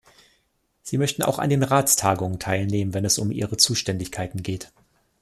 [0.81, 4.71] Sie möchten auch an den Ratstagungen teilnehmen, wenn es um ihre Zuständigkeiten geht.